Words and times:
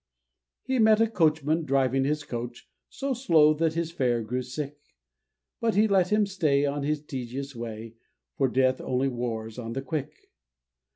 He 0.63 0.79
met 0.79 0.99
a 0.99 1.07
coachman 1.07 1.63
driving 1.63 2.05
his 2.05 2.23
coach 2.23 2.67
So 2.89 3.13
slow, 3.13 3.53
that 3.53 3.75
his 3.75 3.91
fare 3.91 4.23
grew 4.23 4.41
sick; 4.41 4.79
But 5.59 5.75
he 5.75 5.87
let 5.87 6.11
him 6.11 6.25
stray 6.25 6.65
on 6.65 6.81
his 6.81 7.05
tedious 7.05 7.55
way, 7.55 7.97
For 8.35 8.47
Death 8.47 8.81
only 8.81 9.09
wars 9.09 9.59
on 9.59 9.73
the 9.73 9.83
quick. 9.83 10.31